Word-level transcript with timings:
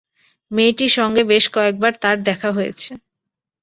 মেয়েটির 0.51 0.91
সঙ্গে 0.97 1.21
বেশ 1.23 1.45
কয়েকবার 1.55 1.93
তাঁর 2.01 2.17
দেখা 2.27 2.49
হয়েছে। 2.51 2.91